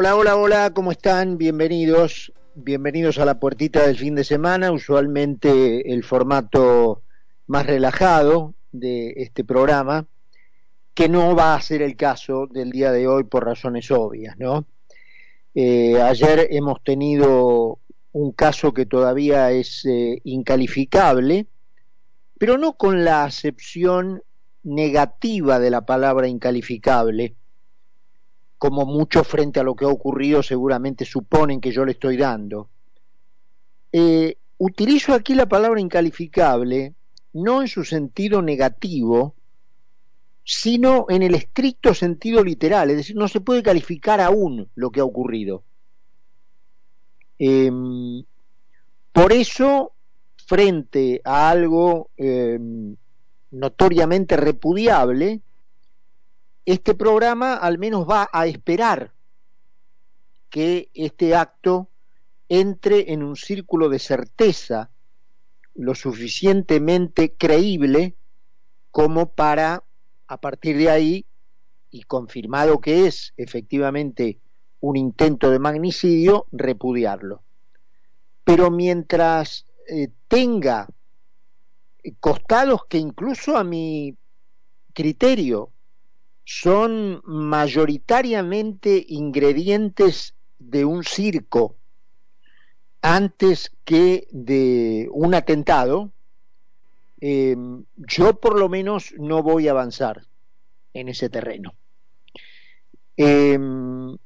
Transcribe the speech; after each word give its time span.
Hola, 0.00 0.14
hola, 0.14 0.36
hola, 0.36 0.70
¿cómo 0.74 0.92
están? 0.92 1.38
Bienvenidos, 1.38 2.32
bienvenidos 2.54 3.18
a 3.18 3.24
la 3.24 3.40
puertita 3.40 3.84
del 3.84 3.96
fin 3.96 4.14
de 4.14 4.22
semana, 4.22 4.70
usualmente 4.70 5.92
el 5.92 6.04
formato 6.04 7.02
más 7.48 7.66
relajado 7.66 8.54
de 8.70 9.14
este 9.16 9.42
programa, 9.42 10.06
que 10.94 11.08
no 11.08 11.34
va 11.34 11.56
a 11.56 11.60
ser 11.60 11.82
el 11.82 11.96
caso 11.96 12.46
del 12.46 12.70
día 12.70 12.92
de 12.92 13.08
hoy 13.08 13.24
por 13.24 13.44
razones 13.44 13.90
obvias, 13.90 14.38
¿no? 14.38 14.66
Eh, 15.56 16.00
ayer 16.00 16.46
hemos 16.52 16.80
tenido 16.84 17.80
un 18.12 18.30
caso 18.30 18.72
que 18.72 18.86
todavía 18.86 19.50
es 19.50 19.84
eh, 19.84 20.20
incalificable, 20.22 21.48
pero 22.38 22.56
no 22.56 22.74
con 22.74 23.04
la 23.04 23.24
acepción 23.24 24.22
negativa 24.62 25.58
de 25.58 25.70
la 25.70 25.84
palabra 25.84 26.28
incalificable, 26.28 27.34
como 28.58 28.84
mucho 28.84 29.24
frente 29.24 29.60
a 29.60 29.62
lo 29.62 29.74
que 29.74 29.84
ha 29.84 29.88
ocurrido 29.88 30.42
seguramente 30.42 31.04
suponen 31.04 31.60
que 31.60 31.72
yo 31.72 31.84
le 31.84 31.92
estoy 31.92 32.16
dando. 32.16 32.68
Eh, 33.92 34.36
utilizo 34.58 35.14
aquí 35.14 35.34
la 35.34 35.46
palabra 35.46 35.80
incalificable 35.80 36.94
no 37.32 37.62
en 37.62 37.68
su 37.68 37.84
sentido 37.84 38.42
negativo, 38.42 39.34
sino 40.44 41.06
en 41.08 41.22
el 41.22 41.34
estricto 41.34 41.94
sentido 41.94 42.42
literal, 42.42 42.90
es 42.90 42.96
decir, 42.96 43.16
no 43.16 43.28
se 43.28 43.40
puede 43.40 43.62
calificar 43.62 44.20
aún 44.20 44.68
lo 44.74 44.90
que 44.90 45.00
ha 45.00 45.04
ocurrido. 45.04 45.62
Em, 47.38 48.24
por 49.12 49.32
eso, 49.32 49.92
frente 50.46 51.20
a 51.24 51.50
algo 51.50 52.10
em, 52.16 52.96
notoriamente 53.50 54.36
repudiable, 54.36 55.42
este 56.72 56.94
programa 56.94 57.54
al 57.54 57.78
menos 57.78 58.06
va 58.06 58.28
a 58.30 58.46
esperar 58.46 59.14
que 60.50 60.90
este 60.92 61.34
acto 61.34 61.88
entre 62.50 63.10
en 63.14 63.22
un 63.22 63.36
círculo 63.36 63.88
de 63.88 63.98
certeza 63.98 64.90
lo 65.74 65.94
suficientemente 65.94 67.32
creíble 67.32 68.16
como 68.90 69.30
para, 69.30 69.82
a 70.26 70.40
partir 70.42 70.76
de 70.76 70.90
ahí, 70.90 71.26
y 71.90 72.02
confirmado 72.02 72.82
que 72.82 73.06
es 73.06 73.32
efectivamente 73.38 74.38
un 74.80 74.98
intento 74.98 75.50
de 75.50 75.58
magnicidio, 75.58 76.48
repudiarlo. 76.52 77.42
Pero 78.44 78.70
mientras 78.70 79.64
eh, 79.88 80.08
tenga 80.28 80.86
costados 82.20 82.84
que 82.90 82.98
incluso 82.98 83.56
a 83.56 83.64
mi 83.64 84.18
criterio 84.92 85.72
son 86.50 87.20
mayoritariamente 87.26 89.04
ingredientes 89.06 90.34
de 90.58 90.86
un 90.86 91.04
circo 91.04 91.76
antes 93.02 93.70
que 93.84 94.26
de 94.30 95.10
un 95.12 95.34
atentado, 95.34 96.10
em, 97.20 97.84
yo 97.96 98.40
por 98.40 98.58
lo 98.58 98.70
menos 98.70 99.12
no 99.18 99.42
voy 99.42 99.68
a 99.68 99.72
avanzar 99.72 100.24
en 100.94 101.10
ese 101.10 101.28
terreno. 101.28 101.74
Em, 103.18 104.16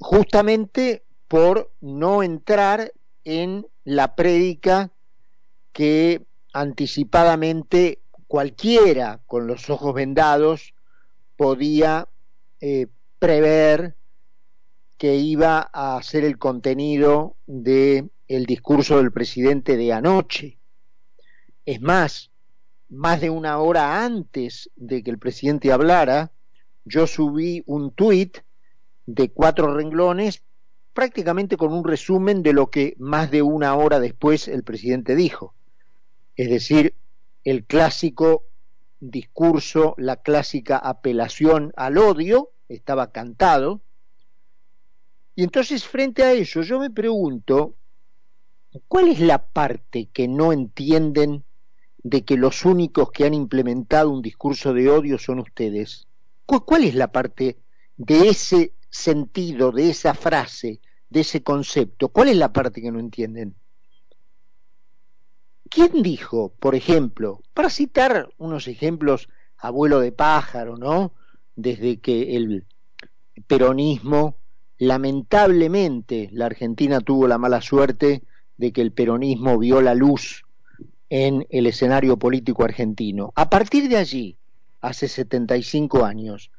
justamente 0.00 1.04
por 1.28 1.70
no 1.80 2.24
entrar 2.24 2.92
en 3.22 3.64
la 3.84 4.16
prédica 4.16 4.90
que 5.72 6.26
anticipadamente 6.52 8.00
cualquiera 8.26 9.20
con 9.28 9.46
los 9.46 9.70
ojos 9.70 9.94
vendados 9.94 10.73
podía 11.44 12.08
eh, 12.58 12.86
prever 13.18 13.96
que 14.96 15.16
iba 15.16 15.58
a 15.74 16.02
ser 16.02 16.24
el 16.24 16.38
contenido 16.38 17.36
de 17.46 18.08
el 18.28 18.46
discurso 18.46 18.96
del 18.96 19.12
presidente 19.12 19.76
de 19.76 19.92
anoche. 19.92 20.56
Es 21.66 21.82
más, 21.82 22.30
más 22.88 23.20
de 23.20 23.28
una 23.28 23.58
hora 23.58 24.06
antes 24.06 24.70
de 24.74 25.02
que 25.02 25.10
el 25.10 25.18
presidente 25.18 25.70
hablara, 25.70 26.32
yo 26.86 27.06
subí 27.06 27.62
un 27.66 27.92
tuit 27.92 28.38
de 29.04 29.28
cuatro 29.28 29.74
renglones 29.74 30.42
prácticamente 30.94 31.58
con 31.58 31.74
un 31.74 31.84
resumen 31.84 32.42
de 32.42 32.54
lo 32.54 32.70
que 32.70 32.94
más 32.98 33.30
de 33.30 33.42
una 33.42 33.74
hora 33.74 34.00
después 34.00 34.48
el 34.48 34.64
presidente 34.64 35.14
dijo. 35.14 35.54
Es 36.36 36.48
decir, 36.48 36.94
el 37.44 37.66
clásico 37.66 38.44
discurso, 39.10 39.94
la 39.98 40.16
clásica 40.16 40.78
apelación 40.78 41.72
al 41.76 41.98
odio, 41.98 42.50
estaba 42.68 43.12
cantado. 43.12 43.82
Y 45.34 45.42
entonces 45.44 45.84
frente 45.86 46.22
a 46.22 46.32
eso 46.32 46.62
yo 46.62 46.78
me 46.78 46.90
pregunto, 46.90 47.74
¿cuál 48.88 49.08
es 49.08 49.20
la 49.20 49.46
parte 49.46 50.08
que 50.12 50.28
no 50.28 50.52
entienden 50.52 51.44
de 51.98 52.24
que 52.24 52.36
los 52.36 52.64
únicos 52.64 53.10
que 53.10 53.24
han 53.24 53.34
implementado 53.34 54.10
un 54.10 54.22
discurso 54.22 54.72
de 54.72 54.90
odio 54.90 55.18
son 55.18 55.40
ustedes? 55.40 56.06
¿Cuál 56.46 56.84
es 56.84 56.94
la 56.94 57.10
parte 57.10 57.58
de 57.96 58.28
ese 58.28 58.74
sentido, 58.90 59.72
de 59.72 59.90
esa 59.90 60.14
frase, 60.14 60.80
de 61.08 61.20
ese 61.20 61.42
concepto? 61.42 62.10
¿Cuál 62.10 62.28
es 62.28 62.36
la 62.36 62.52
parte 62.52 62.80
que 62.82 62.92
no 62.92 63.00
entienden? 63.00 63.54
¿Quién 65.74 66.04
dijo, 66.04 66.52
por 66.60 66.76
ejemplo, 66.76 67.42
para 67.52 67.68
citar 67.68 68.28
unos 68.38 68.68
ejemplos, 68.68 69.28
abuelo 69.58 69.98
de 69.98 70.12
pájaro, 70.12 70.76
¿no? 70.76 71.14
Desde 71.56 71.98
que 71.98 72.36
el 72.36 72.64
peronismo, 73.48 74.36
lamentablemente, 74.78 76.28
la 76.30 76.46
Argentina 76.46 77.00
tuvo 77.00 77.26
la 77.26 77.38
mala 77.38 77.60
suerte 77.60 78.22
de 78.56 78.72
que 78.72 78.82
el 78.82 78.92
peronismo 78.92 79.58
vio 79.58 79.82
la 79.82 79.96
luz 79.96 80.44
en 81.10 81.44
el 81.50 81.66
escenario 81.66 82.20
político 82.20 82.62
argentino. 82.62 83.32
A 83.34 83.50
partir 83.50 83.88
de 83.88 83.96
allí, 83.96 84.38
hace 84.80 85.08
75 85.08 86.04
años, 86.04 86.52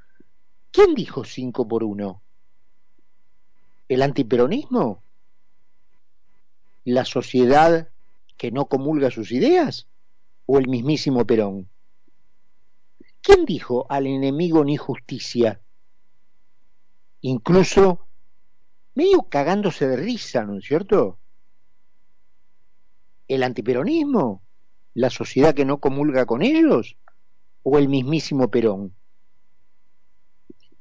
¿quién 0.71 0.93
dijo 0.93 1.23
5 1.23 1.65
por 1.69 1.85
1? 1.85 2.21
¿El 3.87 4.01
antiperonismo? 4.01 5.01
¿La 6.83 7.05
sociedad 7.05 7.87
que 8.37 8.51
no 8.51 8.67
comulga 8.67 9.11
sus 9.11 9.31
ideas? 9.31 9.87
¿O 10.45 10.57
el 10.57 10.67
mismísimo 10.67 11.25
Perón? 11.25 11.69
¿Quién 13.21 13.45
dijo 13.45 13.87
al 13.89 14.05
enemigo 14.05 14.63
ni 14.63 14.77
justicia? 14.77 15.61
Incluso 17.21 18.07
medio 18.93 19.23
cagándose 19.23 19.87
de 19.87 19.97
risa, 19.97 20.43
¿no 20.43 20.59
es 20.59 20.65
cierto? 20.65 21.19
¿El 23.27 23.41
antiperonismo? 23.41 24.43
¿La 24.93 25.09
sociedad 25.09 25.55
que 25.55 25.65
no 25.65 25.79
comulga 25.79 26.25
con 26.25 26.43
ellos? 26.43 26.97
¿O 27.63 27.79
el 27.79 27.89
mismísimo 27.89 28.51
Perón? 28.51 28.95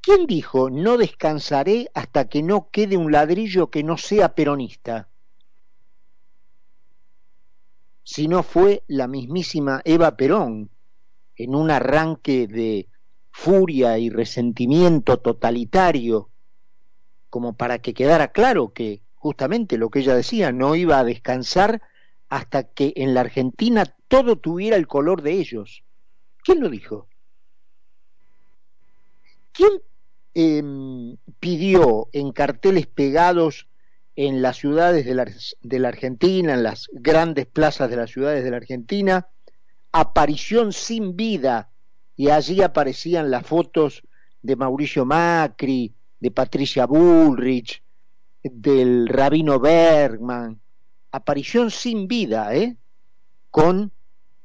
¿Quién 0.02 0.26
dijo 0.26 0.68
no 0.68 0.98
descansaré 0.98 1.90
hasta 1.94 2.28
que 2.28 2.42
no 2.42 2.68
quede 2.70 2.98
un 2.98 3.10
ladrillo 3.10 3.70
que 3.70 3.82
no 3.82 3.96
sea 3.96 4.34
peronista? 4.34 5.08
Si 8.04 8.28
no 8.28 8.42
fue 8.42 8.84
la 8.86 9.08
mismísima 9.08 9.80
Eva 9.84 10.16
Perón, 10.16 10.70
en 11.36 11.54
un 11.54 11.70
arranque 11.70 12.46
de 12.46 12.88
furia 13.32 13.98
y 13.98 14.10
resentimiento 14.10 15.18
totalitario, 15.18 16.30
como 17.30 17.56
para 17.56 17.80
que 17.80 17.94
quedara 17.94 18.28
claro 18.28 18.72
que 18.72 19.02
justamente 19.14 19.78
lo 19.78 19.90
que 19.90 20.00
ella 20.00 20.14
decía, 20.14 20.52
no 20.52 20.76
iba 20.76 20.98
a 20.98 21.04
descansar 21.04 21.82
hasta 22.28 22.64
que 22.64 22.92
en 22.96 23.14
la 23.14 23.22
Argentina 23.22 23.96
todo 24.06 24.36
tuviera 24.36 24.76
el 24.76 24.86
color 24.86 25.22
de 25.22 25.32
ellos. 25.32 25.82
¿Quién 26.44 26.60
lo 26.60 26.68
dijo? 26.68 27.08
¿Quién 29.52 29.80
eh, 30.34 31.16
pidió 31.40 32.08
en 32.12 32.32
carteles 32.32 32.86
pegados 32.86 33.66
en 34.16 34.42
las 34.42 34.56
ciudades 34.56 35.04
de 35.04 35.14
la, 35.14 35.26
de 35.62 35.78
la, 35.78 35.88
Argentina, 35.88 36.54
en 36.54 36.62
las 36.62 36.88
grandes 36.92 37.46
plazas 37.46 37.90
de 37.90 37.96
las 37.96 38.10
ciudades 38.10 38.44
de 38.44 38.50
la 38.50 38.58
Argentina, 38.58 39.28
aparición 39.92 40.72
sin 40.72 41.16
vida, 41.16 41.70
y 42.16 42.30
allí 42.30 42.62
aparecían 42.62 43.30
las 43.30 43.46
fotos 43.46 44.02
de 44.42 44.56
Mauricio 44.56 45.04
Macri, 45.04 45.94
de 46.20 46.30
Patricia 46.30 46.86
Bullrich, 46.86 47.82
del 48.42 49.08
rabino 49.08 49.58
Bergman, 49.58 50.60
aparición 51.10 51.70
sin 51.70 52.06
vida, 52.06 52.54
¿eh? 52.54 52.76
con 53.50 53.90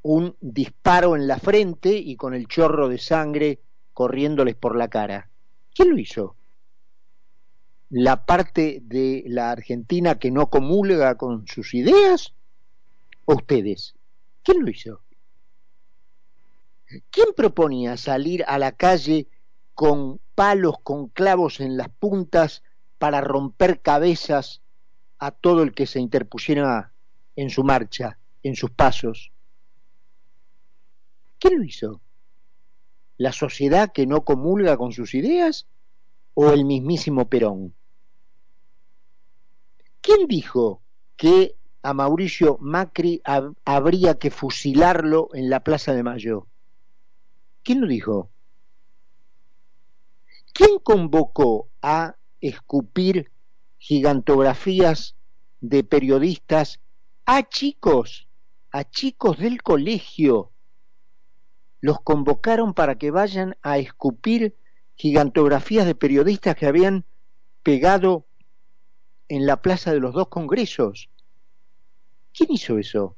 un 0.02 0.36
disparo 0.40 1.16
en 1.16 1.26
la 1.26 1.38
frente 1.38 1.92
y 1.92 2.16
con 2.16 2.34
el 2.34 2.46
chorro 2.46 2.88
de 2.88 2.98
sangre 2.98 3.60
corriéndoles 3.92 4.56
por 4.56 4.76
la 4.76 4.88
cara. 4.88 5.28
¿Quién 5.74 5.90
lo 5.90 5.98
hizo? 5.98 6.36
La 7.90 8.24
parte 8.24 8.80
de 8.82 9.24
la 9.26 9.50
Argentina 9.50 10.18
que 10.18 10.30
no 10.30 10.48
comulga 10.48 11.16
con 11.16 11.46
sus 11.46 11.74
ideas? 11.74 12.32
¿O 13.26 13.34
ustedes? 13.34 13.94
¿Quién 14.42 14.64
lo 14.64 14.70
hizo? 14.70 15.02
¿Quién 17.10 17.28
proponía 17.36 17.96
salir 17.96 18.44
a 18.48 18.58
la 18.58 18.72
calle 18.72 19.28
con 19.74 20.20
palos 20.34 20.76
con 20.82 21.08
clavos 21.08 21.60
en 21.60 21.76
las 21.76 21.88
puntas 21.88 22.62
para 22.98 23.20
romper 23.20 23.80
cabezas 23.80 24.62
a 25.18 25.30
todo 25.30 25.62
el 25.62 25.72
que 25.72 25.86
se 25.86 26.00
interpusiera 26.00 26.92
en 27.36 27.50
su 27.50 27.64
marcha, 27.64 28.18
en 28.42 28.56
sus 28.56 28.70
pasos. 28.70 29.32
¿Quién 31.38 31.58
lo 31.58 31.64
hizo? 31.64 32.00
¿La 33.16 33.32
sociedad 33.32 33.92
que 33.92 34.06
no 34.06 34.24
comulga 34.24 34.76
con 34.76 34.92
sus 34.92 35.14
ideas 35.14 35.66
o 36.34 36.50
el 36.50 36.64
mismísimo 36.64 37.28
Perón? 37.28 37.74
¿Quién 40.00 40.26
dijo 40.28 40.82
que 41.16 41.56
a 41.82 41.92
Mauricio 41.94 42.58
Macri 42.60 43.22
habría 43.64 44.18
que 44.18 44.30
fusilarlo 44.30 45.28
en 45.34 45.50
la 45.50 45.60
Plaza 45.60 45.92
de 45.92 46.02
Mayo? 46.02 46.46
¿Quién 47.62 47.80
lo 47.80 47.86
dijo? 47.86 48.30
¿Quién 50.52 50.78
convocó 50.78 51.68
a 51.82 52.16
escupir 52.40 53.30
gigantografías 53.78 55.16
de 55.60 55.84
periodistas 55.84 56.80
a 57.26 57.42
chicos, 57.48 58.28
a 58.70 58.84
chicos 58.84 59.38
del 59.38 59.62
colegio? 59.62 60.52
Los 61.80 62.00
convocaron 62.00 62.74
para 62.74 62.96
que 62.96 63.10
vayan 63.10 63.56
a 63.62 63.78
escupir 63.78 64.56
gigantografías 64.94 65.86
de 65.86 65.94
periodistas 65.94 66.56
que 66.56 66.66
habían 66.66 67.04
pegado 67.62 68.26
en 69.30 69.46
la 69.46 69.62
plaza 69.62 69.92
de 69.92 70.00
los 70.00 70.12
dos 70.12 70.26
congresos. 70.26 71.08
¿Quién 72.34 72.50
hizo 72.52 72.78
eso? 72.78 73.16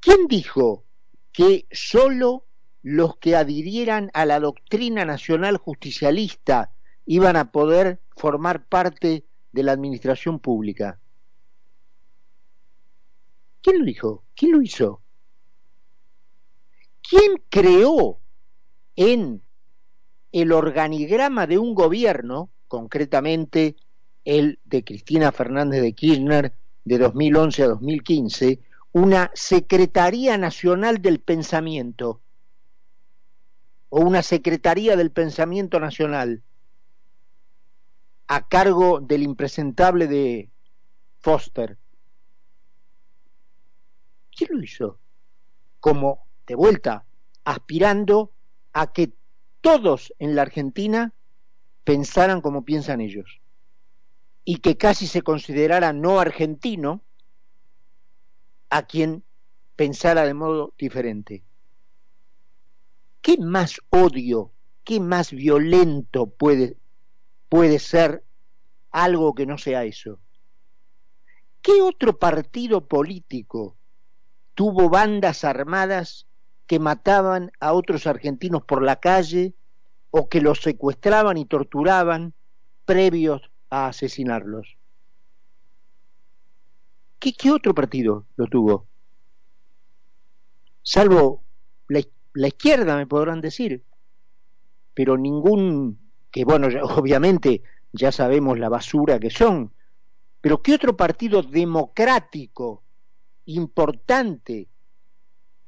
¿Quién 0.00 0.28
dijo 0.28 0.84
que 1.32 1.66
solo 1.72 2.46
los 2.82 3.16
que 3.16 3.34
adhirieran 3.34 4.12
a 4.14 4.26
la 4.26 4.38
doctrina 4.38 5.04
nacional 5.04 5.56
justicialista 5.56 6.72
iban 7.04 7.34
a 7.34 7.50
poder 7.50 8.00
formar 8.16 8.64
parte 8.64 9.26
de 9.50 9.62
la 9.64 9.72
administración 9.72 10.38
pública? 10.38 11.00
¿Quién 13.60 13.80
lo 13.80 13.84
dijo? 13.84 14.24
¿Quién 14.36 14.52
lo 14.52 14.62
hizo? 14.62 15.02
¿Quién 17.02 17.42
creó 17.48 18.20
en 18.94 19.42
el 20.30 20.52
organigrama 20.52 21.48
de 21.48 21.58
un 21.58 21.74
gobierno 21.74 22.52
concretamente 22.68 23.76
el 24.24 24.58
de 24.64 24.84
Cristina 24.84 25.32
Fernández 25.32 25.82
de 25.82 25.94
Kirchner 25.94 26.52
de 26.84 26.98
2011 26.98 27.62
a 27.62 27.68
2015, 27.68 28.60
una 28.92 29.30
Secretaría 29.34 30.38
Nacional 30.38 31.02
del 31.02 31.20
Pensamiento 31.20 32.20
o 33.88 34.00
una 34.00 34.22
Secretaría 34.22 34.96
del 34.96 35.10
Pensamiento 35.10 35.80
Nacional 35.80 36.42
a 38.26 38.46
cargo 38.46 39.00
del 39.00 39.22
impresentable 39.22 40.06
de 40.06 40.50
Foster. 41.20 41.78
¿Quién 44.36 44.50
lo 44.52 44.62
hizo? 44.62 44.98
Como, 45.80 46.26
de 46.46 46.54
vuelta, 46.54 47.04
aspirando 47.44 48.32
a 48.72 48.92
que 48.92 49.12
todos 49.60 50.12
en 50.18 50.36
la 50.36 50.42
Argentina 50.42 51.14
pensaran 51.84 52.40
como 52.40 52.64
piensan 52.64 53.00
ellos 53.00 53.40
y 54.44 54.56
que 54.56 54.76
casi 54.76 55.06
se 55.06 55.22
considerara 55.22 55.92
no 55.92 56.20
argentino 56.20 57.02
a 58.70 58.82
quien 58.82 59.24
pensara 59.76 60.24
de 60.24 60.34
modo 60.34 60.74
diferente. 60.78 61.44
¿Qué 63.20 63.36
más 63.38 63.80
odio, 63.90 64.52
qué 64.84 65.00
más 65.00 65.32
violento 65.32 66.30
puede, 66.30 66.76
puede 67.48 67.78
ser 67.78 68.24
algo 68.90 69.34
que 69.34 69.46
no 69.46 69.58
sea 69.58 69.84
eso? 69.84 70.18
¿Qué 71.60 71.82
otro 71.82 72.18
partido 72.18 72.88
político 72.88 73.76
tuvo 74.54 74.88
bandas 74.88 75.44
armadas 75.44 76.26
que 76.66 76.78
mataban 76.78 77.52
a 77.60 77.72
otros 77.72 78.06
argentinos 78.06 78.62
por 78.64 78.82
la 78.82 78.96
calle 78.96 79.54
o 80.10 80.28
que 80.28 80.40
los 80.40 80.60
secuestraban 80.60 81.36
y 81.36 81.44
torturaban 81.44 82.34
previos 82.84 83.42
a 83.70 83.88
asesinarlos. 83.88 84.78
¿Qué, 87.18 87.50
otro 87.50 87.74
partido 87.74 88.26
lo 88.36 88.46
tuvo? 88.46 88.86
Salvo 90.82 91.42
la, 91.88 92.00
la, 92.34 92.48
izquierda, 92.48 92.96
me 92.96 93.06
podrán 93.06 93.40
decir, 93.40 93.84
pero 94.94 95.18
ningún, 95.18 95.98
que 96.30 96.44
bueno, 96.44 96.68
obviamente 96.96 97.62
ya 97.92 98.12
sabemos 98.12 98.58
la 98.58 98.68
basura 98.68 99.18
que 99.18 99.30
son, 99.30 99.72
pero 100.40 100.62
¿qué 100.62 100.74
otro 100.74 100.96
partido 100.96 101.42
democrático 101.42 102.84
importante 103.46 104.68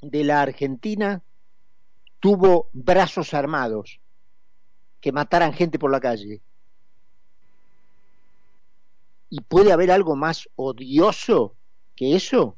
de 0.00 0.25
la 0.25 0.43
Argentina 0.43 1.22
tuvo 2.20 2.70
brazos 2.72 3.34
armados? 3.34 4.00
Que 5.00 5.12
mataran 5.12 5.52
gente 5.52 5.79
por 5.79 5.91
la 5.91 6.00
calle. 6.00 6.41
¿Y 9.31 9.41
puede 9.43 9.73
haber 9.73 9.91
algo 9.91 10.17
más 10.17 10.49
odioso 10.56 11.55
que 11.94 12.17
eso? 12.17 12.56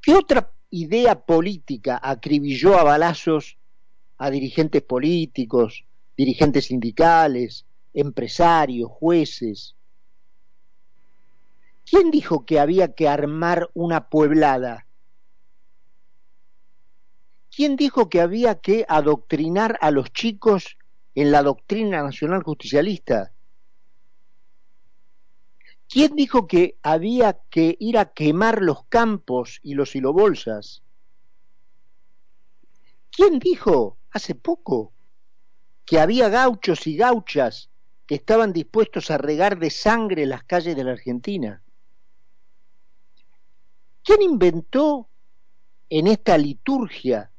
¿Qué 0.00 0.14
otra 0.14 0.52
idea 0.70 1.20
política 1.20 2.00
acribilló 2.02 2.78
a 2.78 2.84
balazos 2.84 3.58
a 4.16 4.30
dirigentes 4.30 4.82
políticos, 4.82 5.84
dirigentes 6.16 6.66
sindicales, 6.66 7.66
empresarios, 7.92 8.90
jueces? 8.90 9.76
¿Quién 11.84 12.10
dijo 12.10 12.46
que 12.46 12.60
había 12.60 12.94
que 12.94 13.08
armar 13.08 13.68
una 13.74 14.08
pueblada? 14.08 14.86
¿Quién 17.54 17.76
dijo 17.76 18.08
que 18.08 18.20
había 18.20 18.60
que 18.60 18.86
adoctrinar 18.88 19.76
a 19.82 19.90
los 19.90 20.12
chicos 20.12 20.78
en 21.14 21.32
la 21.32 21.42
doctrina 21.42 22.02
nacional 22.02 22.42
justicialista. 22.42 23.32
¿Quién 25.88 26.14
dijo 26.14 26.46
que 26.46 26.78
había 26.82 27.40
que 27.50 27.76
ir 27.80 27.98
a 27.98 28.12
quemar 28.12 28.62
los 28.62 28.84
campos 28.84 29.58
y 29.62 29.74
los 29.74 29.96
hilobolsas? 29.96 30.84
¿Quién 33.10 33.40
dijo 33.40 33.98
hace 34.12 34.36
poco 34.36 34.92
que 35.84 35.98
había 35.98 36.28
gauchos 36.28 36.86
y 36.86 36.96
gauchas 36.96 37.70
que 38.06 38.14
estaban 38.14 38.52
dispuestos 38.52 39.10
a 39.10 39.18
regar 39.18 39.58
de 39.58 39.70
sangre 39.70 40.26
las 40.26 40.44
calles 40.44 40.76
de 40.76 40.84
la 40.84 40.92
Argentina? 40.92 41.60
¿Quién 44.04 44.22
inventó 44.22 45.08
en 45.88 46.06
esta 46.06 46.38
liturgia 46.38 47.29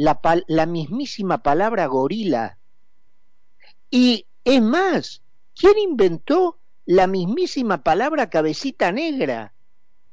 la, 0.00 0.66
mismísima 0.66 1.42
palabra 1.42 1.86
gorila. 1.86 2.58
Y 3.90 4.26
es 4.44 4.62
más, 4.62 5.22
¿quién 5.54 5.78
inventó 5.78 6.58
la 6.86 7.06
mismísima 7.06 7.82
palabra 7.82 8.30
cabecita 8.30 8.92
negra? 8.92 9.52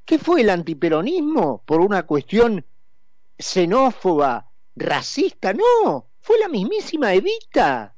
¿Qué 0.03 0.20
fue 0.20 0.41
el 0.41 0.50
antiperonismo 0.50 1.63
por 1.65 1.79
una 1.79 2.03
cuestión 2.03 2.65
xenófoba, 3.38 4.51
racista? 4.75 5.53
No, 5.53 6.08
fue 6.20 6.38
la 6.39 6.50
mismísima 6.50 7.13
Evita 7.13 7.96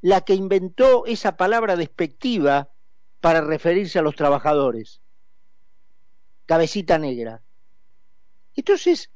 la 0.00 0.22
que 0.22 0.34
inventó 0.34 1.06
esa 1.06 1.36
palabra 1.36 1.76
despectiva 1.76 2.70
para 3.20 3.40
referirse 3.40 4.00
a 4.00 4.02
los 4.02 4.16
trabajadores. 4.16 5.00
Cabecita 6.46 6.98
negra. 6.98 7.40
Entonces, 8.56 9.10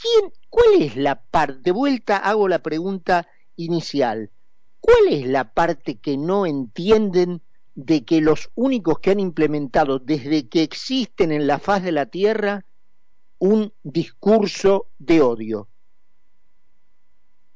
¿quién, 0.00 0.32
¿Cuál 0.48 0.82
es 0.82 0.96
la 0.96 1.22
parte? 1.22 1.60
De 1.62 1.70
vuelta 1.70 2.16
hago 2.16 2.48
la 2.48 2.60
pregunta 2.60 3.28
inicial. 3.56 4.30
¿Cuál 4.80 5.08
es 5.08 5.26
la 5.26 5.52
parte 5.52 5.98
que 5.98 6.16
no 6.16 6.46
entienden 6.46 7.42
de 7.74 8.04
que 8.04 8.20
los 8.20 8.50
únicos 8.54 8.98
que 8.98 9.10
han 9.10 9.20
implementado 9.20 9.98
desde 9.98 10.48
que 10.48 10.62
existen 10.62 11.32
en 11.32 11.46
la 11.46 11.58
faz 11.58 11.82
de 11.82 11.92
la 11.92 12.06
Tierra 12.06 12.64
un 13.38 13.72
discurso 13.82 14.88
de 14.98 15.20
odio? 15.20 15.68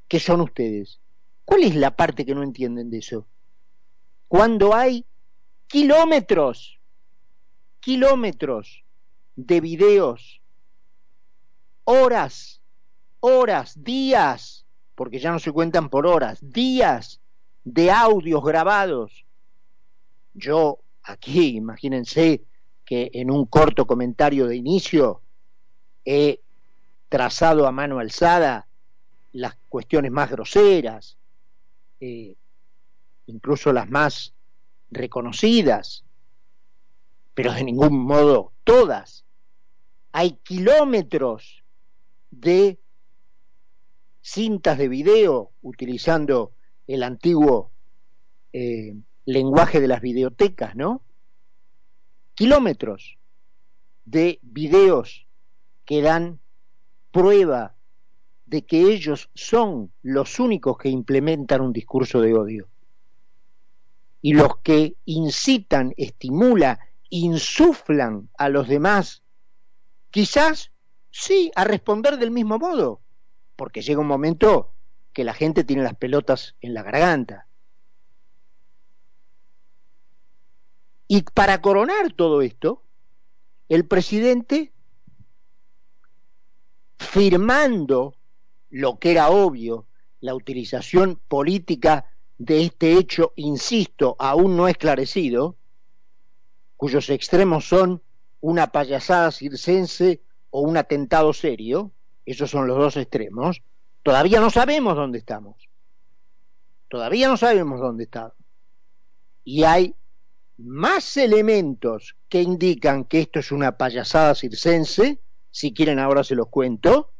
Que 0.06 0.20
son 0.20 0.40
ustedes. 0.42 1.00
¿Cuál 1.44 1.64
es 1.64 1.74
la 1.74 1.96
parte 1.96 2.24
que 2.24 2.34
no 2.34 2.42
entienden 2.42 2.90
de 2.90 2.98
eso? 2.98 3.26
Cuando 4.28 4.74
hay 4.74 5.04
kilómetros, 5.66 6.80
kilómetros 7.80 8.84
de 9.36 9.60
videos, 9.60 10.40
horas 11.84 12.60
horas, 13.26 13.82
días, 13.82 14.66
porque 14.94 15.18
ya 15.18 15.32
no 15.32 15.38
se 15.38 15.50
cuentan 15.50 15.88
por 15.88 16.06
horas, 16.06 16.38
días 16.42 17.22
de 17.64 17.90
audios 17.90 18.44
grabados. 18.44 19.24
Yo 20.34 20.80
aquí, 21.02 21.56
imagínense 21.56 22.42
que 22.84 23.10
en 23.14 23.30
un 23.30 23.46
corto 23.46 23.86
comentario 23.86 24.46
de 24.46 24.56
inicio 24.56 25.22
he 26.04 26.42
trazado 27.08 27.66
a 27.66 27.72
mano 27.72 27.98
alzada 27.98 28.68
las 29.32 29.56
cuestiones 29.70 30.12
más 30.12 30.30
groseras, 30.30 31.16
eh, 32.00 32.36
incluso 33.24 33.72
las 33.72 33.88
más 33.88 34.34
reconocidas, 34.90 36.04
pero 37.32 37.54
de 37.54 37.64
ningún 37.64 38.04
modo 38.04 38.52
todas. 38.64 39.24
Hay 40.12 40.32
kilómetros 40.42 41.63
de 42.40 42.78
cintas 44.20 44.78
de 44.78 44.88
video 44.88 45.52
utilizando 45.62 46.54
el 46.86 47.02
antiguo 47.02 47.70
eh, 48.52 48.94
lenguaje 49.26 49.80
de 49.80 49.88
las 49.88 50.00
videotecas, 50.00 50.76
¿no? 50.76 51.02
Kilómetros 52.34 53.18
de 54.04 54.38
videos 54.42 55.26
que 55.84 56.02
dan 56.02 56.40
prueba 57.10 57.76
de 58.46 58.64
que 58.64 58.82
ellos 58.92 59.30
son 59.34 59.92
los 60.02 60.38
únicos 60.38 60.76
que 60.78 60.88
implementan 60.88 61.60
un 61.60 61.72
discurso 61.72 62.20
de 62.20 62.34
odio 62.34 62.68
y 64.20 64.32
los 64.32 64.58
que 64.62 64.96
incitan, 65.04 65.92
estimulan, 65.98 66.78
insuflan 67.10 68.30
a 68.38 68.48
los 68.48 68.68
demás, 68.68 69.22
quizás 70.10 70.72
sí, 71.14 71.52
a 71.54 71.62
responder 71.62 72.18
del 72.18 72.32
mismo 72.32 72.58
modo, 72.58 73.00
porque 73.54 73.82
llega 73.82 74.00
un 74.00 74.08
momento 74.08 74.72
que 75.12 75.22
la 75.22 75.32
gente 75.32 75.62
tiene 75.62 75.84
las 75.84 75.94
pelotas 75.94 76.56
en 76.60 76.74
la 76.74 76.82
garganta. 76.82 77.46
Y 81.06 81.22
para 81.22 81.60
coronar 81.60 82.12
todo 82.12 82.42
esto, 82.42 82.82
el 83.68 83.86
presidente, 83.86 84.72
firmando 86.98 88.16
lo 88.70 88.98
que 88.98 89.12
era 89.12 89.30
obvio, 89.30 89.86
la 90.20 90.34
utilización 90.34 91.20
política 91.28 92.10
de 92.38 92.64
este 92.64 92.98
hecho, 92.98 93.32
insisto, 93.36 94.16
aún 94.18 94.56
no 94.56 94.66
esclarecido, 94.66 95.56
cuyos 96.76 97.08
extremos 97.08 97.68
son 97.68 98.02
una 98.40 98.72
payasada 98.72 99.30
circense 99.30 100.23
o 100.56 100.60
un 100.60 100.76
atentado 100.76 101.32
serio, 101.32 101.90
esos 102.24 102.48
son 102.48 102.68
los 102.68 102.78
dos 102.78 102.96
extremos, 102.96 103.60
todavía 104.04 104.38
no 104.38 104.50
sabemos 104.50 104.94
dónde 104.94 105.18
estamos. 105.18 105.68
Todavía 106.86 107.26
no 107.26 107.36
sabemos 107.36 107.80
dónde 107.80 108.04
estamos. 108.04 108.36
Y 109.42 109.64
hay 109.64 109.96
más 110.56 111.16
elementos 111.16 112.14
que 112.28 112.40
indican 112.40 113.02
que 113.04 113.22
esto 113.22 113.40
es 113.40 113.50
una 113.50 113.76
payasada 113.76 114.36
circense, 114.36 115.18
si 115.50 115.74
quieren 115.74 115.98
ahora 115.98 116.22
se 116.22 116.36
los 116.36 116.46
cuento, 116.46 117.10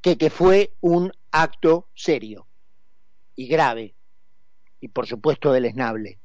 que 0.00 0.16
que 0.16 0.30
fue 0.30 0.72
un 0.80 1.12
acto 1.32 1.86
serio 1.94 2.46
y 3.34 3.46
grave 3.46 3.94
y 4.80 4.88
por 4.88 5.06
supuesto 5.06 5.52
deleznable. 5.52 6.18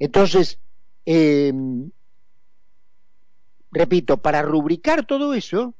Entonces, 0.00 0.58
eh, 1.06 1.52
repito, 3.70 4.18
para 4.18 4.42
rubricar 4.42 5.06
todo 5.06 5.34
eso 5.34 5.74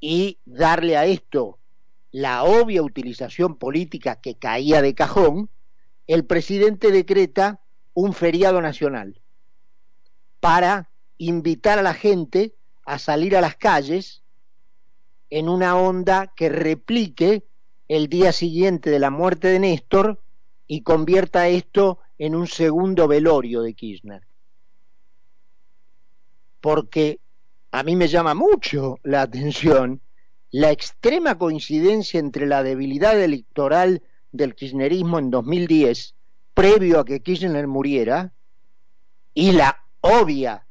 y 0.00 0.38
darle 0.44 0.96
a 0.96 1.06
esto 1.06 1.58
la 2.10 2.42
obvia 2.42 2.82
utilización 2.82 3.56
política 3.56 4.16
que 4.16 4.34
caía 4.34 4.82
de 4.82 4.94
cajón, 4.94 5.48
el 6.06 6.24
presidente 6.24 6.90
decreta 6.90 7.60
un 7.94 8.12
feriado 8.12 8.60
nacional 8.60 9.20
para 10.40 10.90
invitar 11.18 11.78
a 11.78 11.82
la 11.82 11.94
gente 11.94 12.54
a 12.84 12.98
salir 12.98 13.36
a 13.36 13.40
las 13.40 13.56
calles 13.56 14.22
en 15.28 15.48
una 15.48 15.76
onda 15.76 16.32
que 16.34 16.48
replique 16.48 17.44
el 17.88 18.08
día 18.08 18.32
siguiente 18.32 18.90
de 18.90 18.98
la 18.98 19.10
muerte 19.10 19.48
de 19.48 19.60
Néstor 19.60 20.20
y 20.66 20.82
convierta 20.82 21.48
esto 21.48 21.98
en 22.18 22.34
un 22.34 22.46
segundo 22.46 23.06
velorio 23.06 23.62
de 23.62 23.74
Kirchner. 23.74 24.22
Porque 26.60 27.20
a 27.70 27.82
mí 27.82 27.96
me 27.96 28.08
llama 28.08 28.34
mucho 28.34 28.98
la 29.02 29.22
atención 29.22 30.00
la 30.50 30.70
extrema 30.70 31.38
coincidencia 31.38 32.18
entre 32.18 32.46
la 32.46 32.62
debilidad 32.62 33.20
electoral 33.20 34.02
del 34.32 34.54
kirchnerismo 34.54 35.18
en 35.18 35.30
2010, 35.30 36.14
previo 36.54 37.00
a 37.00 37.04
que 37.04 37.20
Kirchner 37.20 37.66
muriera, 37.66 38.32
y 39.32 39.52
la 39.52 39.84
obvia 40.00 40.66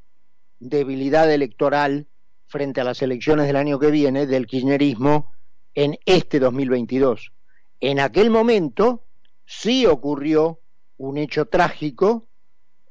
debilidad 0.60 1.32
electoral 1.32 2.08
frente 2.48 2.82
a 2.82 2.84
las 2.84 3.02
elecciones 3.02 3.48
del 3.48 3.56
año 3.56 3.80
que 3.80 3.92
viene 3.92 4.28
del 4.28 4.48
kirchnerismo 4.48 5.32
en 5.76 5.98
este 6.06 6.40
2022. 6.40 7.32
En 7.80 8.00
aquel 8.00 8.30
momento 8.30 9.06
sí 9.46 9.86
ocurrió 9.86 10.60
un 10.98 11.18
hecho 11.18 11.46
trágico, 11.46 12.28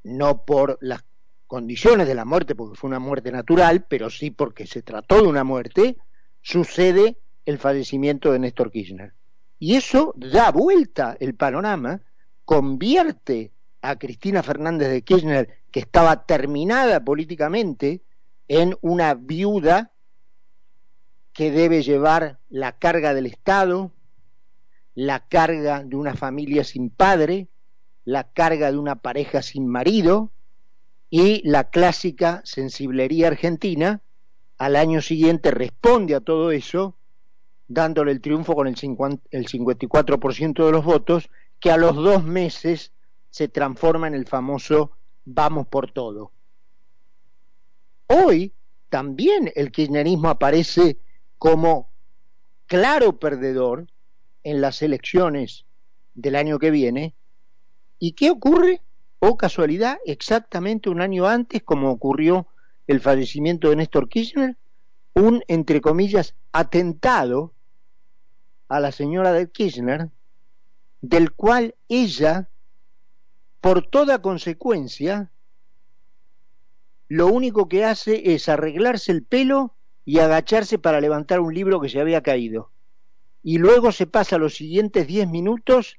no 0.05 0.45
por 0.45 0.79
las 0.81 1.03
condiciones 1.49 2.07
de 2.07 2.15
la 2.15 2.27
muerte, 2.27 2.55
porque 2.55 2.77
fue 2.77 2.89
una 2.89 3.01
muerte 3.01 3.33
natural, 3.33 3.87
pero 3.89 4.11
sí 4.11 4.31
porque 4.31 4.67
se 4.67 4.83
trató 4.83 5.17
de 5.17 5.29
una 5.29 5.45
muerte, 5.45 5.97
sucede 6.43 7.17
el 7.47 7.59
fallecimiento 7.59 8.31
de 8.31 8.39
Néstor 8.39 8.71
Kirchner. 8.71 9.15
Y 9.59 9.75
eso 9.75 10.15
da 10.17 10.53
vuelta 10.53 11.17
el 11.19 11.35
panorama, 11.35 12.03
convierte 12.45 13.51
a 13.81 13.97
Cristina 13.97 14.43
Fernández 14.43 14.91
de 14.91 15.03
Kirchner, 15.03 15.49
que 15.73 15.81
estaba 15.81 16.27
terminada 16.27 17.03
políticamente, 17.03 18.03
en 18.47 18.77
una 18.81 19.15
viuda 19.15 19.93
que 21.33 21.51
debe 21.51 21.83
llevar 21.83 22.39
la 22.51 22.79
carga 22.79 23.15
del 23.15 23.27
Estado, 23.27 23.93
la 24.95 25.27
carga 25.29 25.83
de 25.83 25.97
una 25.97 26.15
familia 26.15 26.65
sin 26.65 26.91
padre, 26.91 27.49
la 28.05 28.25
carga 28.25 28.71
de 28.71 28.79
una 28.79 28.97
pareja 28.97 29.43
sin 29.43 29.67
marido 29.67 30.31
y 31.11 31.47
la 31.49 31.71
clásica 31.71 32.43
sensiblería 32.45 33.29
argentina 33.29 34.03
al 34.59 34.77
año 34.77 35.01
siguiente 35.01 35.51
responde 35.51 36.15
a 36.15 36.21
todo 36.21 36.51
eso 36.51 36.99
dándole 37.69 38.13
el 38.13 38.21
triunfo 38.21 38.55
con 38.55 38.67
el, 38.67 38.77
54% 38.77 40.65
de 40.65 40.73
los 40.73 40.85
votos, 40.85 41.31
que 41.61 41.71
a 41.71 41.77
los 41.77 41.95
dos 41.95 42.25
meses 42.25 42.93
se 43.31 43.49
transforma 43.49 44.09
en 44.09 44.15
el 44.15 44.27
famoso 44.27 44.93
vamos 45.25 45.69
por 45.69 45.93
todo. 45.93 46.33
Hoy 48.07 48.55
también 48.89 49.53
el 49.55 49.71
kirchnerismo 49.71 50.31
aparece 50.31 50.99
como 51.37 51.91
claro 52.67 53.19
perdedor 53.19 53.87
en 54.43 54.63
las 54.63 54.81
elecciones 54.81 55.67
del 56.15 56.37
año 56.37 56.59
que 56.59 56.71
viene. 56.71 57.15
¿Y 57.99 58.13
qué 58.13 58.31
ocurre? 58.31 58.81
O 59.21 59.37
casualidad, 59.37 59.99
exactamente 60.05 60.91
un 60.91 61.01
año 61.01 61.27
antes, 61.27 61.63
como 61.63 61.91
ocurrió 61.91 62.47
el 62.87 63.01
fallecimiento 63.01 63.69
de 63.69 63.77
Néstor 63.77 64.09
Kirchner, 64.09 64.57
un, 65.15 65.43
entre 65.49 65.81
comillas, 65.81 66.35
atentado 66.53 67.53
a 68.69 68.81
la 68.81 68.93
señora 68.93 69.33
de 69.33 69.51
Kirchner, 69.51 70.11
del 71.01 71.33
cual 71.33 71.75
ella, 71.89 72.49
por 73.61 73.87
toda 73.87 74.23
consecuencia, 74.23 75.31
lo 77.09 77.27
único 77.29 77.69
que 77.69 77.85
hace 77.85 78.35
es 78.35 78.49
arreglarse 78.49 79.13
el 79.13 79.25
pelo 79.25 79.75
y 80.05 80.21
agacharse 80.21 80.79
para 80.79 81.01
levantar 81.01 81.41
un 81.41 81.55
libro 81.55 81.81
que 81.81 81.89
se 81.89 82.01
había 82.01 82.23
caído. 82.23 82.71
Y 83.43 83.59
luego 83.59 83.93
se 83.93 84.07
pasa 84.07 84.39
los 84.39 84.55
siguientes 84.55 85.07
diez 85.07 85.29
minutos 85.29 85.99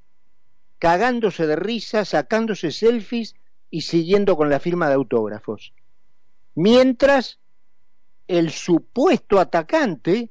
cagándose 0.80 1.46
de 1.46 1.56
risa, 1.56 2.06
sacándose 2.06 2.72
selfies 2.72 3.36
y 3.70 3.82
siguiendo 3.82 4.36
con 4.36 4.50
la 4.50 4.60
firma 4.60 4.88
de 4.88 4.96
autógrafos. 4.96 5.74
Mientras 6.56 7.40
el 8.28 8.52
supuesto 8.52 9.40
atacante 9.40 10.30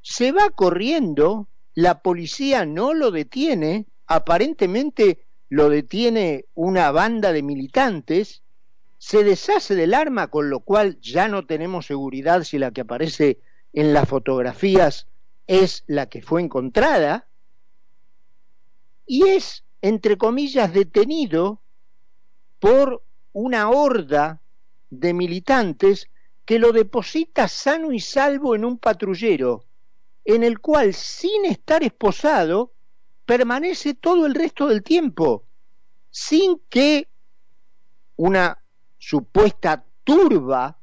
se 0.00 0.32
va 0.32 0.50
corriendo, 0.50 1.48
la 1.74 2.02
policía 2.02 2.64
no 2.64 2.94
lo 2.94 3.10
detiene, 3.10 3.86
aparentemente 4.06 5.24
lo 5.48 5.68
detiene 5.68 6.46
una 6.54 6.90
banda 6.90 7.32
de 7.32 7.42
militantes, 7.42 8.42
se 8.98 9.24
deshace 9.24 9.74
del 9.74 9.94
arma, 9.94 10.28
con 10.28 10.48
lo 10.48 10.60
cual 10.60 11.00
ya 11.00 11.28
no 11.28 11.44
tenemos 11.44 11.86
seguridad 11.86 12.44
si 12.44 12.58
la 12.58 12.70
que 12.70 12.82
aparece 12.82 13.40
en 13.72 13.92
las 13.92 14.08
fotografías 14.08 15.08
es 15.46 15.84
la 15.86 16.06
que 16.06 16.22
fue 16.22 16.40
encontrada, 16.40 17.26
y 19.06 19.28
es, 19.28 19.64
entre 19.80 20.16
comillas, 20.16 20.72
detenido 20.72 21.60
por 22.58 23.02
una 23.32 23.70
horda 23.70 24.40
de 24.90 25.14
militantes 25.14 26.08
que 26.44 26.58
lo 26.58 26.72
deposita 26.72 27.48
sano 27.48 27.92
y 27.92 28.00
salvo 28.00 28.54
en 28.54 28.64
un 28.64 28.78
patrullero 28.78 29.64
en 30.24 30.44
el 30.44 30.60
cual, 30.60 30.94
sin 30.94 31.44
estar 31.44 31.82
esposado, 31.82 32.72
permanece 33.26 33.94
todo 33.94 34.26
el 34.26 34.34
resto 34.34 34.68
del 34.68 34.82
tiempo, 34.82 35.44
sin 36.10 36.60
que 36.68 37.08
una 38.16 38.62
supuesta 38.98 39.84
turba 40.04 40.78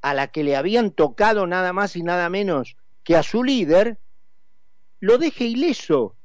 a 0.00 0.14
la 0.14 0.28
que 0.28 0.44
le 0.44 0.56
habían 0.56 0.92
tocado 0.92 1.46
nada 1.46 1.72
más 1.72 1.96
y 1.96 2.02
nada 2.02 2.28
menos 2.28 2.76
que 3.02 3.16
a 3.16 3.22
su 3.22 3.44
líder, 3.44 3.98
lo 5.00 5.18
deje 5.18 5.44
ileso, 5.44 6.16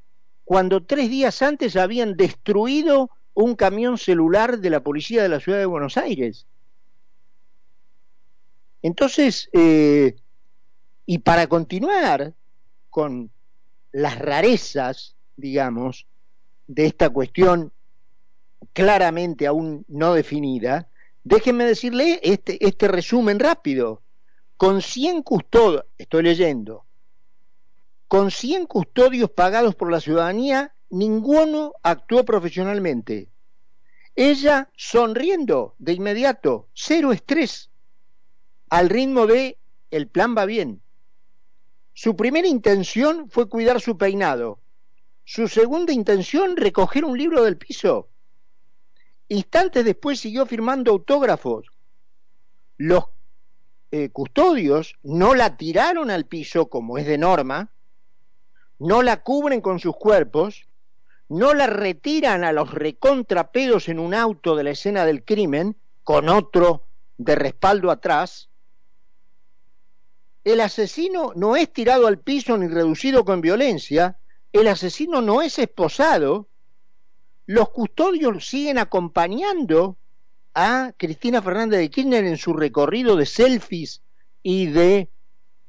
cuando 0.49 0.83
tres 0.83 1.11
días 1.11 1.43
antes 1.43 1.75
habían 1.75 2.17
destruido 2.17 3.11
un 3.35 3.53
camión 3.53 3.99
celular 3.99 4.57
de 4.57 4.71
la 4.71 4.81
policía 4.81 5.21
de 5.21 5.29
la 5.29 5.39
ciudad 5.39 5.59
de 5.59 5.67
Buenos 5.67 5.95
Aires. 5.95 6.47
Entonces, 8.81 9.47
eh, 9.53 10.15
y 11.05 11.19
para 11.19 11.45
continuar 11.45 12.33
con 12.89 13.29
las 13.91 14.17
rarezas, 14.17 15.15
digamos, 15.37 16.07
de 16.65 16.87
esta 16.87 17.11
cuestión 17.11 17.71
claramente 18.73 19.45
aún 19.45 19.85
no 19.87 20.15
definida, 20.15 20.89
déjenme 21.23 21.65
decirle 21.65 22.21
este, 22.23 22.57
este 22.65 22.87
resumen 22.87 23.37
rápido. 23.39 24.01
Con 24.57 24.81
100 24.81 25.21
custodios, 25.21 25.85
estoy 25.95 26.23
leyendo, 26.23 26.87
con 28.09 28.31
100 28.31 28.65
custodios 28.65 29.29
pagados 29.29 29.75
por 29.75 29.91
la 29.91 30.01
ciudadanía, 30.01 30.73
ninguno 30.89 31.73
actuó 31.83 32.25
profesionalmente. 32.25 33.29
Ella 34.15 34.71
sonriendo 34.75 35.75
de 35.77 35.93
inmediato, 35.93 36.67
cero 36.73 37.11
estrés, 37.13 37.69
al 38.67 38.89
ritmo 38.89 39.27
de 39.27 39.59
el 39.91 40.07
plan 40.07 40.35
va 40.35 40.45
bien. 40.45 40.81
Su 41.93 42.15
primera 42.15 42.47
intención 42.47 43.29
fue 43.29 43.47
cuidar 43.47 43.79
su 43.79 43.95
peinado. 43.95 44.59
Su 45.23 45.47
segunda 45.47 45.93
intención, 45.93 46.57
recoger 46.57 47.05
un 47.05 47.15
libro 47.15 47.43
del 47.43 47.57
piso. 47.57 48.09
Instantes 49.27 49.85
después 49.85 50.19
siguió 50.19 50.47
firmando 50.47 50.91
autógrafos. 50.93 51.67
Los 52.75 53.03
eh, 53.91 54.09
custodios 54.09 54.95
no 55.03 55.35
la 55.35 55.57
tiraron 55.57 56.09
al 56.09 56.25
piso 56.25 56.69
como 56.69 56.97
es 56.97 57.05
de 57.05 57.19
norma, 57.19 57.71
no 58.79 59.03
la 59.03 59.21
cubren 59.21 59.61
con 59.61 59.79
sus 59.79 59.95
cuerpos, 59.95 60.67
no 61.27 61.53
la 61.53 61.67
retiran 61.67 62.43
a 62.43 62.51
los 62.51 62.73
recontrapedos 62.73 63.87
en 63.89 63.99
un 63.99 64.13
auto 64.13 64.55
de 64.55 64.63
la 64.63 64.71
escena 64.71 65.05
del 65.05 65.23
crimen, 65.23 65.77
con 66.03 66.27
otro 66.27 66.85
de 67.17 67.35
respaldo 67.35 67.91
atrás. 67.91 68.49
El 70.43 70.61
asesino 70.61 71.33
no 71.35 71.55
es 71.55 71.71
tirado 71.71 72.07
al 72.07 72.19
piso 72.19 72.57
ni 72.57 72.67
reducido 72.67 73.25
con 73.25 73.41
violencia, 73.41 74.17
el 74.51 74.67
asesino 74.67 75.21
no 75.21 75.41
es 75.43 75.59
esposado, 75.59 76.47
los 77.45 77.69
custodios 77.69 78.47
siguen 78.47 78.77
acompañando 78.77 79.97
a 80.53 80.93
Cristina 80.97 81.41
Fernández 81.41 81.79
de 81.79 81.89
Kirchner 81.89 82.25
en 82.25 82.37
su 82.37 82.53
recorrido 82.53 83.15
de 83.15 83.25
selfies 83.25 84.01
y 84.41 84.67
de 84.67 85.09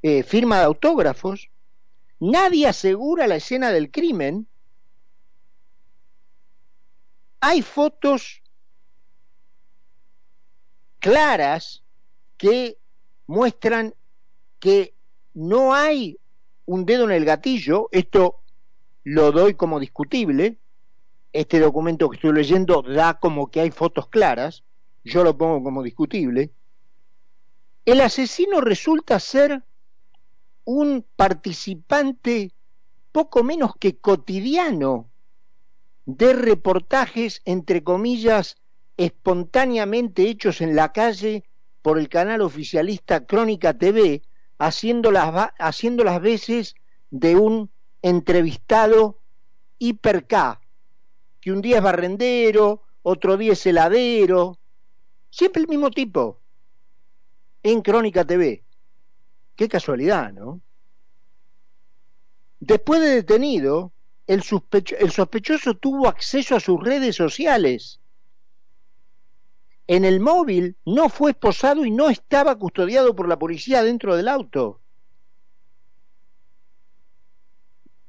eh, 0.02 0.23
firma 0.23 0.59
de 0.59 0.64
autógrafos. 0.64 1.50
Nadie 2.21 2.67
asegura 2.69 3.27
la 3.27 3.37
escena 3.37 3.73
del 3.73 3.91
crimen. 3.91 4.47
Hay 7.41 7.62
fotos 7.62 8.43
claras 10.99 11.83
que 12.37 12.79
muestran 13.27 13.95
que 14.59 14.95
no 15.33 15.75
hay 15.75 16.19
un 16.67 16.85
dedo 16.85 17.05
en 17.05 17.12
el 17.12 17.25
gatillo, 17.25 17.89
esto 17.91 18.43
lo 19.03 19.33
doy 19.33 19.55
como 19.55 19.81
discutible, 19.81 20.59
este 21.33 21.59
documento 21.59 22.11
que 22.11 22.17
estoy 22.17 22.33
leyendo 22.33 22.83
da 22.83 23.19
como 23.19 23.50
que 23.50 23.61
hay 23.61 23.71
fotos 23.71 24.09
claras, 24.09 24.62
yo 25.05 25.25
lo 25.25 25.37
pongo 25.39 25.62
como 25.62 25.83
discutible, 25.83 26.53
el 27.87 28.00
asesino 28.03 28.61
resulta 28.61 29.19
ser 29.19 29.65
un 30.73 31.05
participante 31.17 32.53
poco 33.11 33.43
menos 33.43 33.73
que 33.77 33.99
cotidiano 33.99 35.11
de 36.07 36.33
reportajes, 36.33 37.43
entre 37.45 37.83
comillas, 37.83 38.56
espontáneamente 38.97 40.28
hechos 40.28 40.61
en 40.61 40.76
la 40.76 40.93
calle 40.93 41.43
por 41.83 41.99
el 41.99 42.09
canal 42.09 42.41
oficialista 42.41 43.26
Crónica 43.26 43.76
TV, 43.78 44.23
haciendo 44.59 45.11
las, 45.11 45.50
haciendo 45.59 46.04
las 46.04 46.21
veces 46.21 46.76
de 47.11 47.35
un 47.35 47.71
entrevistado 48.00 49.19
hiper 49.78 50.28
que 51.41 51.50
un 51.50 51.63
día 51.63 51.78
es 51.78 51.83
barrendero, 51.83 52.83
otro 53.02 53.37
día 53.37 53.54
es 53.54 53.67
heladero, 53.67 54.59
siempre 55.30 55.63
el 55.63 55.69
mismo 55.69 55.91
tipo, 55.91 56.39
en 57.65 57.83
Crónica 57.83 58.25
TV. 58.25 58.63
Qué 59.56 59.69
casualidad, 59.69 60.32
¿no? 60.32 60.60
Después 62.60 63.00
de 63.00 63.08
detenido, 63.08 63.93
el, 64.26 64.43
el 64.99 65.10
sospechoso 65.10 65.75
tuvo 65.75 66.08
acceso 66.08 66.54
a 66.56 66.60
sus 66.60 66.80
redes 66.82 67.17
sociales. 67.17 68.00
En 69.86 70.04
el 70.04 70.21
móvil 70.21 70.76
no 70.84 71.08
fue 71.08 71.32
esposado 71.32 71.84
y 71.84 71.91
no 71.91 72.10
estaba 72.10 72.56
custodiado 72.56 73.17
por 73.17 73.28
la 73.28 73.39
policía 73.39 73.82
dentro 73.82 74.17
del 74.17 74.28
auto. 74.28 74.80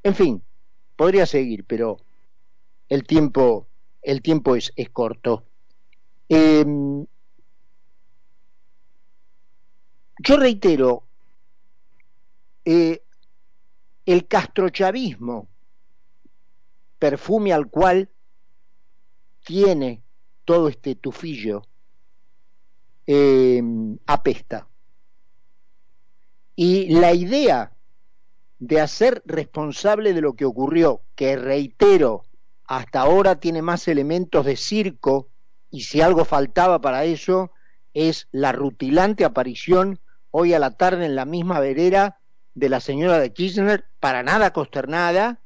En 0.04 0.16
fin, 0.16 0.44
podría 0.96 1.26
seguir, 1.26 1.66
pero 1.66 1.98
el 2.90 3.04
tiempo, 3.06 3.68
el 4.02 4.22
tiempo 4.22 4.56
es, 4.56 4.72
es 4.76 4.90
corto. 4.90 5.46
Em, 6.30 7.06
yo 10.20 10.38
reitero, 10.38 11.08
eh, 12.66 13.04
el 14.06 14.28
castrochavismo, 14.28 15.48
perfume 17.00 17.54
al 17.54 17.68
cual 17.70 18.10
tiene 19.44 20.04
todo 20.46 20.68
este 20.68 20.96
tufillo, 20.96 21.64
em, 23.06 23.98
apesta. 24.06 24.68
Y 26.56 26.90
la 26.90 27.14
idea 27.14 27.74
de 28.60 28.80
hacer 28.80 29.24
responsable 29.26 30.14
de 30.14 30.22
lo 30.22 30.34
que 30.34 30.46
ocurrió, 30.46 31.02
que 31.16 31.36
reitero, 31.36 32.26
hasta 32.66 33.02
ahora 33.02 33.40
tiene 33.40 33.62
más 33.62 33.88
elementos 33.88 34.46
de 34.46 34.56
circo 34.56 35.30
y 35.72 35.82
si 35.82 36.02
algo 36.02 36.26
faltaba 36.26 36.80
para 36.80 37.06
eso 37.06 37.52
es 37.94 38.28
la 38.32 38.52
rutilante 38.52 39.26
aparición 39.26 40.00
hoy 40.30 40.54
a 40.54 40.60
la 40.60 40.72
tarde 40.72 41.06
en 41.06 41.16
la 41.16 41.26
misma 41.26 41.60
verera 41.60 42.21
de 42.54 42.70
la 42.70 42.80
señora 42.80 43.20
de 43.20 43.34
Kirchner, 43.34 43.86
para 44.00 44.24
nada 44.24 44.52
consternada, 44.52 45.40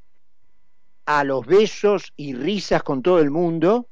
a 1.05 1.23
los 1.23 1.45
besos 1.45 2.13
y 2.17 2.33
risas 2.33 2.83
con 2.83 3.03
todo 3.03 3.19
el 3.19 3.29
mundo, 3.29 3.87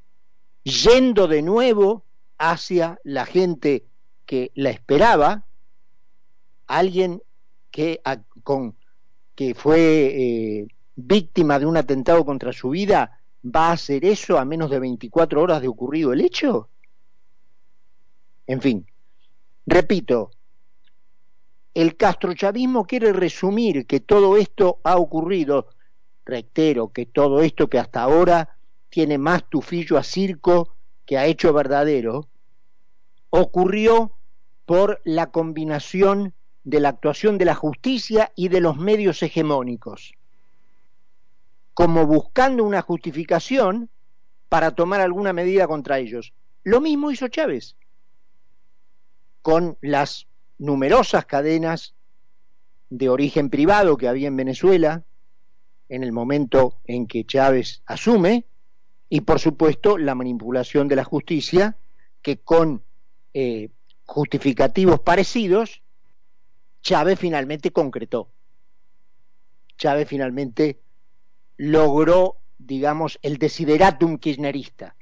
yendo 0.63 1.27
de 1.27 1.41
nuevo 1.41 2.05
hacia 2.37 2.99
la 3.03 3.25
gente 3.25 3.85
que 4.25 4.51
la 4.55 4.71
esperaba, 4.71 5.45
alguien 6.67 7.21
que, 7.69 8.01
con, 8.43 8.75
que 9.35 9.53
fue 9.53 9.79
eh, 9.79 10.67
víctima 10.95 11.59
de 11.59 11.65
un 11.65 11.77
atentado 11.77 12.25
contra 12.25 12.53
su 12.53 12.69
vida 12.69 13.19
va 13.43 13.69
a 13.69 13.73
hacer 13.73 14.05
eso 14.05 14.37
a 14.37 14.45
menos 14.45 14.69
de 14.69 14.79
24 14.79 15.41
horas 15.41 15.61
de 15.61 15.67
ocurrido 15.67 16.13
el 16.13 16.21
hecho? 16.21 16.69
En 18.47 18.61
fin, 18.61 18.85
repito, 19.65 20.31
el 21.73 21.97
castrochavismo 21.97 22.85
quiere 22.85 23.13
resumir 23.13 23.85
que 23.85 23.99
todo 23.99 24.37
esto 24.37 24.79
ha 24.83 24.97
ocurrido, 24.97 25.67
reitero, 26.25 26.89
que 26.89 27.05
todo 27.05 27.41
esto 27.41 27.69
que 27.69 27.79
hasta 27.79 28.01
ahora 28.01 28.57
tiene 28.89 29.17
más 29.17 29.43
tufillo 29.49 29.97
a 29.97 30.03
circo 30.03 30.75
que 31.05 31.17
ha 31.17 31.25
hecho 31.25 31.51
verdadero, 31.53 32.27
ocurrió 33.29 34.11
por 34.65 35.01
la 35.03 35.31
combinación 35.31 36.33
de 36.63 36.79
la 36.79 36.89
actuación 36.89 37.37
de 37.37 37.45
la 37.45 37.55
justicia 37.55 38.31
y 38.35 38.47
de 38.47 38.61
los 38.61 38.77
medios 38.77 39.21
hegemónicos 39.23 40.13
como 41.73 42.05
buscando 42.05 42.63
una 42.63 42.81
justificación 42.81 43.89
para 44.49 44.71
tomar 44.71 45.01
alguna 45.01 45.33
medida 45.33 45.67
contra 45.67 45.99
ellos. 45.99 46.33
Lo 46.63 46.81
mismo 46.81 47.11
hizo 47.11 47.27
Chávez 47.27 47.75
con 49.41 49.77
las 49.81 50.27
numerosas 50.57 51.25
cadenas 51.25 51.95
de 52.89 53.09
origen 53.09 53.49
privado 53.49 53.97
que 53.97 54.07
había 54.07 54.27
en 54.27 54.37
Venezuela 54.37 55.03
en 55.89 56.03
el 56.03 56.11
momento 56.11 56.79
en 56.85 57.07
que 57.07 57.25
Chávez 57.25 57.81
asume 57.85 58.45
y 59.09 59.21
por 59.21 59.39
supuesto 59.39 59.97
la 59.97 60.15
manipulación 60.15 60.87
de 60.87 60.95
la 60.95 61.03
justicia 61.03 61.77
que 62.21 62.37
con 62.37 62.83
eh, 63.33 63.69
justificativos 64.05 64.99
parecidos 65.01 65.83
Chávez 66.83 67.17
finalmente 67.17 67.71
concretó. 67.71 68.29
Chávez 69.77 70.07
finalmente 70.07 70.81
logró, 71.57 72.37
digamos, 72.57 73.17
el 73.21 73.37
desideratum 73.37 74.17
kirchnerista. 74.17 74.95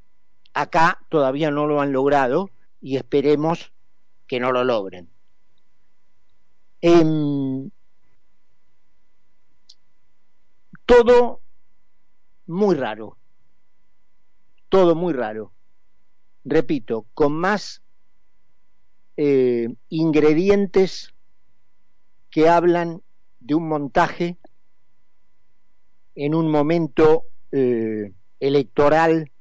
Acá 0.54 1.00
todavía 1.10 1.50
no 1.50 1.66
lo 1.66 1.82
han 1.82 1.92
logrado 1.92 2.52
y 2.80 2.98
esperemos 2.98 3.74
que 4.28 4.40
no 4.40 4.52
lo 4.52 4.64
logren. 4.64 5.11
Em, 6.82 7.70
todo 10.86 11.42
muy 12.48 12.76
raro, 12.76 13.18
todo 14.70 14.96
muy 14.96 15.14
raro. 15.14 15.54
Repito, 16.44 17.06
con 17.14 17.34
más 17.34 17.82
eh, 19.18 19.70
ingredientes 19.90 21.14
que 22.32 22.50
hablan 22.50 23.04
de 23.40 23.56
un 23.56 23.68
montaje 23.68 24.38
en 26.16 26.34
un 26.34 26.50
momento 26.50 27.26
eh, 27.52 28.14
electoral 28.40 29.32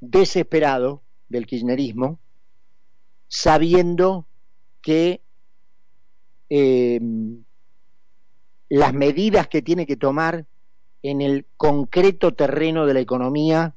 desesperado 0.00 1.02
del 1.28 1.46
kirchnerismo, 1.46 2.18
sabiendo 3.28 4.26
que 4.82 5.20
eh, 6.50 7.00
las 8.68 8.94
medidas 8.94 9.48
que 9.48 9.62
tiene 9.62 9.86
que 9.86 9.96
tomar 9.96 10.46
en 11.02 11.20
el 11.20 11.46
concreto 11.56 12.34
terreno 12.34 12.86
de 12.86 12.94
la 12.94 13.00
economía 13.00 13.74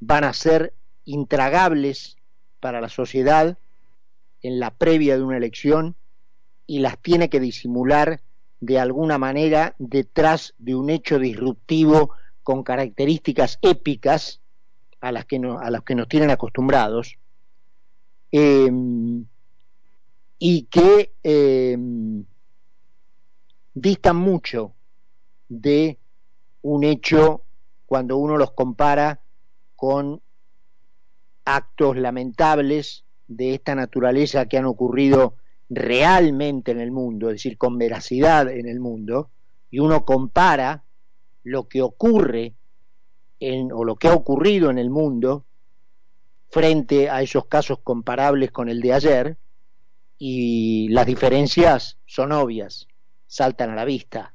van 0.00 0.24
a 0.24 0.32
ser 0.32 0.74
intragables 1.04 2.16
para 2.60 2.80
la 2.80 2.88
sociedad 2.88 3.58
en 4.42 4.60
la 4.60 4.70
previa 4.70 5.16
de 5.16 5.22
una 5.22 5.36
elección 5.36 5.96
y 6.66 6.78
las 6.78 6.98
tiene 6.98 7.28
que 7.28 7.40
disimular 7.40 8.20
de 8.60 8.78
alguna 8.78 9.18
manera 9.18 9.74
detrás 9.78 10.54
de 10.58 10.74
un 10.74 10.90
hecho 10.90 11.18
disruptivo 11.18 12.10
con 12.42 12.62
características 12.62 13.58
épicas 13.62 14.40
a 15.00 15.12
las 15.12 15.26
que, 15.26 15.36
a 15.36 15.70
las 15.70 15.82
que 15.82 15.94
nos 15.94 16.08
tienen 16.08 16.30
acostumbrados. 16.30 17.18
Em, 18.30 19.26
y 20.38 20.64
que 20.64 21.14
em, 21.22 22.24
distan 23.72 24.16
mucho 24.16 24.74
de 25.48 25.98
un 26.62 26.84
hecho 26.84 27.42
cuando 27.86 28.16
uno 28.16 28.36
los 28.36 28.52
compara 28.52 29.20
con 29.76 30.20
actos 31.44 31.96
lamentables 31.96 33.04
de 33.26 33.54
esta 33.54 33.74
naturaleza 33.74 34.46
que 34.46 34.58
han 34.58 34.64
ocurrido 34.66 35.36
realmente 35.68 36.72
en 36.72 36.80
el 36.80 36.90
mundo, 36.90 37.28
es 37.28 37.34
decir, 37.34 37.58
con 37.58 37.78
veracidad 37.78 38.48
en 38.48 38.68
el 38.68 38.80
mundo, 38.80 39.30
y 39.70 39.78
uno 39.78 40.04
compara 40.04 40.84
lo 41.42 41.68
que 41.68 41.82
ocurre 41.82 42.54
en, 43.40 43.72
o 43.72 43.84
lo 43.84 43.96
que 43.96 44.08
ha 44.08 44.14
ocurrido 44.14 44.70
en 44.70 44.78
el 44.78 44.90
mundo 44.90 45.44
frente 46.48 47.10
a 47.10 47.22
esos 47.22 47.46
casos 47.46 47.78
comparables 47.82 48.50
con 48.52 48.68
el 48.68 48.80
de 48.80 48.92
ayer, 48.92 49.38
y 50.18 50.88
las 50.88 51.06
diferencias 51.06 51.98
son 52.06 52.32
obvias, 52.32 52.88
saltan 53.26 53.70
a 53.70 53.74
la 53.74 53.84
vista. 53.84 54.34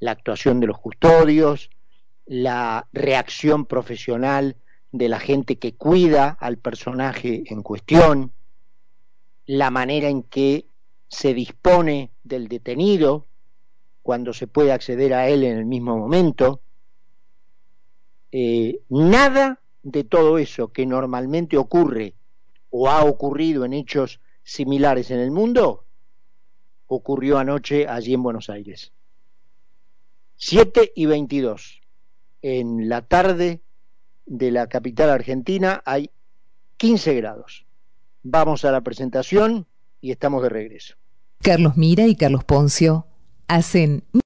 La 0.00 0.12
actuación 0.12 0.60
de 0.60 0.68
los 0.68 0.78
custodios, 0.78 1.70
la 2.26 2.88
reacción 2.92 3.66
profesional 3.66 4.56
de 4.92 5.08
la 5.08 5.18
gente 5.18 5.58
que 5.58 5.74
cuida 5.74 6.36
al 6.40 6.58
personaje 6.58 7.42
en 7.46 7.62
cuestión, 7.62 8.32
la 9.46 9.70
manera 9.70 10.08
en 10.08 10.22
que 10.22 10.66
se 11.08 11.34
dispone 11.34 12.12
del 12.22 12.48
detenido 12.48 13.26
cuando 14.02 14.32
se 14.32 14.46
puede 14.46 14.72
acceder 14.72 15.14
a 15.14 15.28
él 15.28 15.42
en 15.44 15.58
el 15.58 15.66
mismo 15.66 15.96
momento. 15.96 16.60
Eh, 18.30 18.80
nada 18.88 19.60
de 19.82 20.04
todo 20.04 20.38
eso 20.38 20.72
que 20.72 20.86
normalmente 20.86 21.56
ocurre 21.56 22.14
o 22.70 22.88
ha 22.88 23.04
ocurrido 23.04 23.64
en 23.64 23.72
hechos 23.72 24.20
similares 24.48 25.10
en 25.10 25.20
el 25.20 25.30
mundo 25.30 25.84
ocurrió 26.86 27.36
anoche 27.36 27.86
allí 27.86 28.14
en 28.14 28.22
Buenos 28.22 28.48
Aires. 28.48 28.92
7 30.36 30.92
y 30.96 31.04
22. 31.04 31.82
En 32.40 32.88
la 32.88 33.02
tarde 33.02 33.60
de 34.24 34.50
la 34.50 34.66
capital 34.68 35.10
argentina 35.10 35.82
hay 35.84 36.10
15 36.78 37.14
grados. 37.16 37.66
Vamos 38.22 38.64
a 38.64 38.72
la 38.72 38.80
presentación 38.80 39.66
y 40.00 40.12
estamos 40.12 40.42
de 40.42 40.48
regreso. 40.48 40.94
Carlos 41.42 41.76
Mira 41.76 42.06
y 42.06 42.16
Carlos 42.16 42.44
Poncio 42.44 43.06
hacen 43.48 44.04